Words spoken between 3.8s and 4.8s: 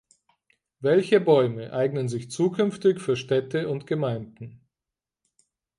Gemeinden?